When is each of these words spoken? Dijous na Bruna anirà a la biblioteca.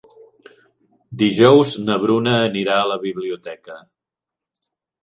Dijous 1.23 1.75
na 1.91 1.99
Bruna 2.07 2.35
anirà 2.49 2.79
a 2.81 2.89
la 2.95 2.99
biblioteca. 3.07 3.79